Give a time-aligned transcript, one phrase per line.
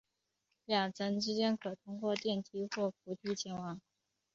[0.65, 3.79] 两层之间可通过电梯或扶梯前往。